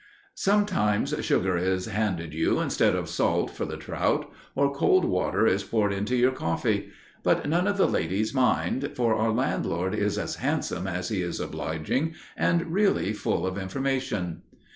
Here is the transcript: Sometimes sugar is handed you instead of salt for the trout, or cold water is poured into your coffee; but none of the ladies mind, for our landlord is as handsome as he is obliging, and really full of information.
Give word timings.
Sometimes 0.33 1.13
sugar 1.23 1.57
is 1.57 1.85
handed 1.85 2.33
you 2.33 2.59
instead 2.59 2.95
of 2.95 3.07
salt 3.07 3.51
for 3.51 3.65
the 3.65 3.77
trout, 3.77 4.31
or 4.55 4.73
cold 4.73 5.05
water 5.05 5.45
is 5.45 5.63
poured 5.63 5.93
into 5.93 6.15
your 6.15 6.31
coffee; 6.31 6.89
but 7.21 7.47
none 7.47 7.67
of 7.67 7.77
the 7.77 7.85
ladies 7.87 8.33
mind, 8.33 8.93
for 8.95 9.13
our 9.13 9.29
landlord 9.29 9.93
is 9.93 10.17
as 10.17 10.37
handsome 10.37 10.87
as 10.87 11.09
he 11.09 11.21
is 11.21 11.39
obliging, 11.39 12.15
and 12.35 12.73
really 12.73 13.13
full 13.13 13.45
of 13.45 13.59
information. 13.59 14.41